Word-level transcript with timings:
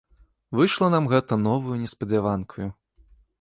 Выйшла 0.59 0.87
нам 0.95 1.09
гэта 1.11 1.37
новаю 1.43 1.77
неспадзяванкаю. 1.83 2.69